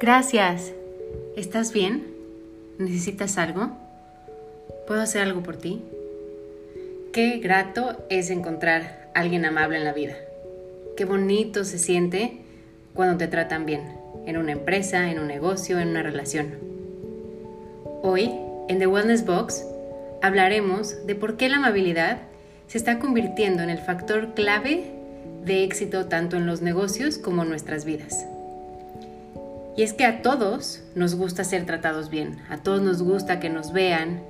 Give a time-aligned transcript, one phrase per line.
[0.00, 0.72] Gracias.
[1.36, 2.06] ¿Estás bien?
[2.78, 3.72] ¿Necesitas algo?
[4.86, 5.82] ¿Puedo hacer algo por ti?
[7.12, 10.14] Qué grato es encontrar a alguien amable en la vida.
[10.96, 12.38] Qué bonito se siente
[12.94, 13.82] cuando te tratan bien,
[14.24, 16.54] en una empresa, en un negocio, en una relación.
[18.02, 18.30] Hoy,
[18.68, 19.64] en The Wellness Box,
[20.22, 22.18] hablaremos de por qué la amabilidad
[22.68, 24.92] se está convirtiendo en el factor clave
[25.44, 28.28] de éxito tanto en los negocios como en nuestras vidas.
[29.78, 33.48] Y es que a todos nos gusta ser tratados bien, a todos nos gusta que
[33.48, 34.24] nos vean,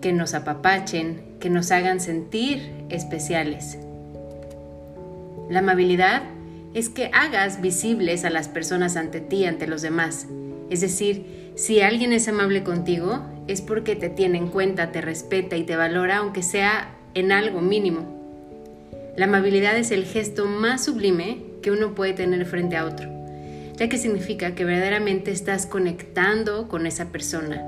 [0.00, 3.78] que nos apapachen, que nos hagan sentir especiales.
[5.48, 6.22] La amabilidad
[6.72, 10.28] es que hagas visibles a las personas ante ti, ante los demás.
[10.70, 15.56] Es decir, si alguien es amable contigo, es porque te tiene en cuenta, te respeta
[15.56, 18.06] y te valora, aunque sea en algo mínimo.
[19.16, 23.10] La amabilidad es el gesto más sublime que uno puede tener frente a otro,
[23.80, 27.64] ya que significa que verdaderamente estás conectando con esa persona,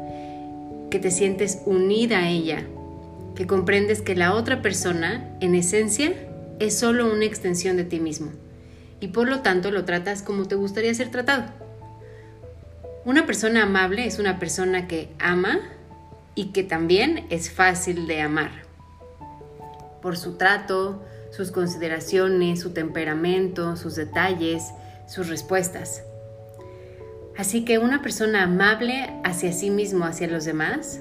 [0.91, 2.66] que te sientes unida a ella,
[3.34, 6.12] que comprendes que la otra persona, en esencia,
[6.60, 8.30] es solo una extensión de ti mismo,
[9.00, 11.44] y por lo tanto lo tratas como te gustaría ser tratado.
[13.06, 15.60] Una persona amable es una persona que ama
[16.34, 18.50] y que también es fácil de amar
[20.02, 24.64] por su trato, sus consideraciones, su temperamento, sus detalles,
[25.12, 26.05] sus respuestas.
[27.36, 31.00] Así que una persona amable hacia sí mismo, hacia los demás,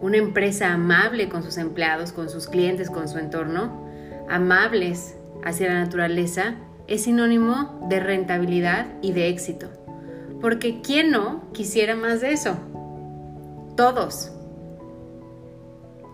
[0.00, 3.86] una empresa amable con sus empleados, con sus clientes, con su entorno,
[4.30, 6.54] amables hacia la naturaleza,
[6.86, 9.68] es sinónimo de rentabilidad y de éxito.
[10.40, 12.56] Porque ¿quién no quisiera más de eso?
[13.76, 14.32] Todos.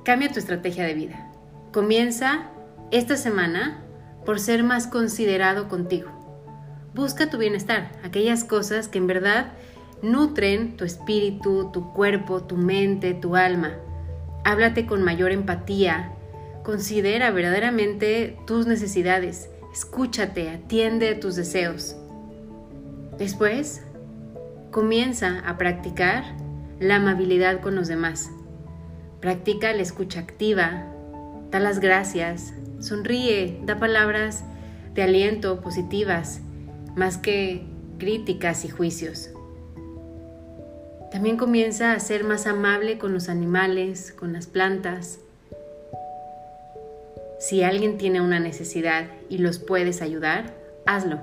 [0.04, 1.32] Cambia tu estrategia de vida.
[1.72, 2.50] Comienza
[2.90, 3.84] esta semana
[4.24, 6.15] por ser más considerado contigo.
[6.96, 9.52] Busca tu bienestar, aquellas cosas que en verdad
[10.00, 13.74] nutren tu espíritu, tu cuerpo, tu mente, tu alma.
[14.46, 16.12] Háblate con mayor empatía.
[16.62, 19.50] Considera verdaderamente tus necesidades.
[19.74, 21.96] Escúchate, atiende tus deseos.
[23.18, 23.82] Después,
[24.70, 26.24] comienza a practicar
[26.80, 28.30] la amabilidad con los demás.
[29.20, 30.86] Practica la escucha activa,
[31.50, 34.44] da las gracias, sonríe, da palabras
[34.94, 36.40] de aliento positivas,
[36.96, 37.62] más que
[37.98, 39.30] críticas y juicios.
[41.12, 45.20] También comienza a ser más amable con los animales, con las plantas.
[47.38, 51.20] Si alguien tiene una necesidad y los puedes ayudar, hazlo.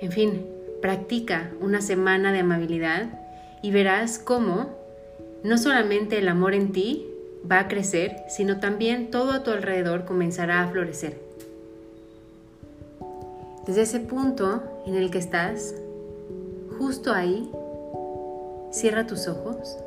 [0.00, 0.46] En fin,
[0.80, 3.06] practica una semana de amabilidad
[3.62, 4.76] y verás cómo
[5.44, 7.06] no solamente el amor en ti
[7.50, 11.31] va a crecer, sino también todo a tu alrededor comenzará a florecer.
[13.66, 15.72] Desde ese punto en el que estás,
[16.78, 17.48] justo ahí,
[18.72, 19.78] cierra tus ojos.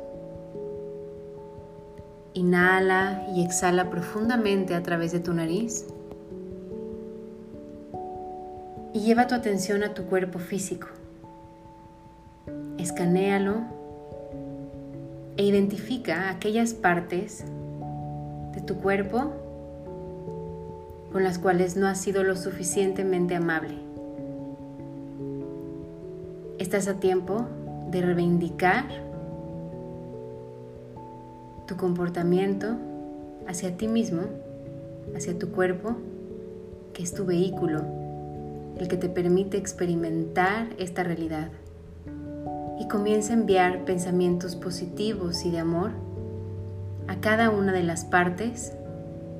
[2.32, 5.86] Inhala y exhala profundamente a través de tu nariz.
[8.94, 10.88] Y lleva tu atención a tu cuerpo físico.
[12.78, 13.56] Escanéalo
[15.36, 17.44] e identifica aquellas partes
[18.54, 19.32] de tu cuerpo
[21.12, 23.74] con las cuales no has sido lo suficientemente amable.
[26.58, 27.46] Estás a tiempo
[27.90, 28.84] de reivindicar
[31.66, 32.76] tu comportamiento
[33.46, 34.22] hacia ti mismo,
[35.14, 35.96] hacia tu cuerpo,
[36.92, 37.82] que es tu vehículo,
[38.78, 41.50] el que te permite experimentar esta realidad
[42.78, 45.92] y comienza a enviar pensamientos positivos y de amor
[47.08, 48.72] a cada una de las partes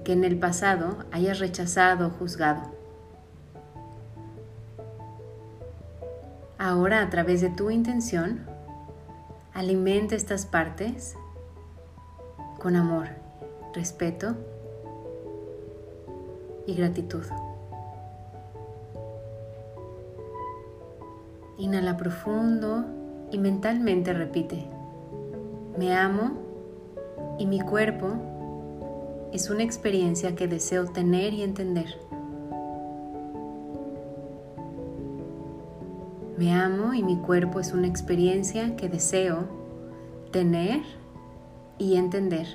[0.06, 2.62] que en el pasado hayas rechazado o juzgado.
[6.58, 8.46] Ahora a través de tu intención,
[9.52, 11.16] alimenta estas partes
[12.60, 13.08] con amor,
[13.74, 14.36] respeto
[16.68, 17.24] y gratitud.
[21.58, 22.84] Inhala profundo
[23.32, 24.70] y mentalmente repite,
[25.76, 26.30] me amo
[27.40, 28.35] y mi cuerpo
[29.32, 31.98] es una experiencia que deseo tener y entender.
[36.38, 39.48] Me amo y mi cuerpo es una experiencia que deseo
[40.32, 40.82] tener
[41.78, 42.46] y entender.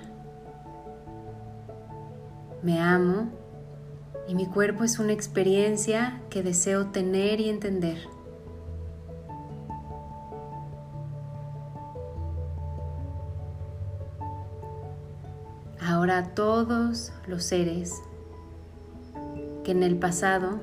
[2.61, 3.29] Me amo
[4.27, 7.97] y mi cuerpo es una experiencia que deseo tener y entender.
[16.11, 18.01] Ahora a todos los seres
[19.63, 20.59] que en el pasado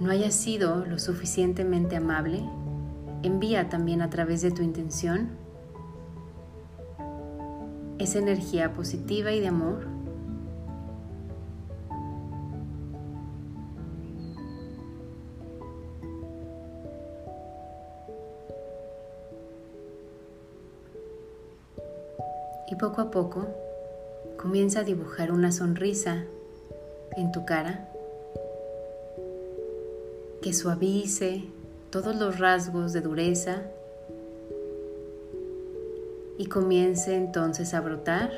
[0.00, 2.42] no haya sido lo suficientemente amable,
[3.22, 5.28] envía también a través de tu intención
[7.98, 9.86] esa energía positiva y de amor.
[22.70, 23.67] Y poco a poco
[24.38, 26.24] comienza a dibujar una sonrisa
[27.16, 27.88] en tu cara
[30.40, 31.42] que suavice
[31.90, 33.62] todos los rasgos de dureza
[36.38, 38.30] y comience entonces a brotar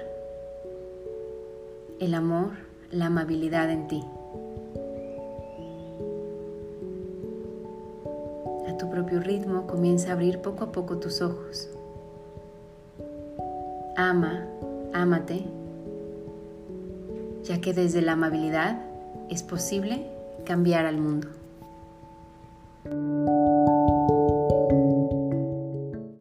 [1.98, 2.52] el amor,
[2.90, 4.02] la amabilidad en ti.
[8.66, 11.68] A tu propio ritmo comienza a abrir poco a poco tus ojos.
[13.96, 14.46] Ama,
[14.94, 15.44] ámate,
[17.44, 18.80] ya que desde la amabilidad
[19.28, 20.06] es posible
[20.44, 21.28] cambiar al mundo.